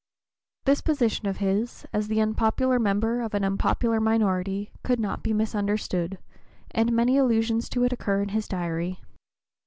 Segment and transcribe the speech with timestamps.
[0.65, 5.31] This position of his, as the unpopular member of an unpopular minority, could not be
[5.31, 6.17] misunderstood,
[6.71, 8.99] and many allusions to it occur in his Diary.